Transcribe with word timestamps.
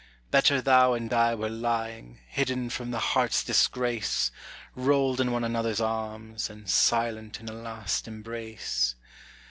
Better 0.31 0.63
thou 0.63 0.95
and 0.95 1.13
I 1.13 1.35
were 1.35 1.47
lying, 1.47 2.21
hidden 2.27 2.71
from 2.71 2.89
the 2.89 2.97
heart's 3.13 3.43
disgrace, 3.43 4.31
Rolled 4.73 5.21
in 5.21 5.31
one 5.31 5.43
another's 5.43 5.79
arms, 5.79 6.49
and 6.49 6.67
silent 6.67 7.39
in 7.39 7.47
a 7.47 7.53
last 7.53 8.07
embrace. 8.07 8.95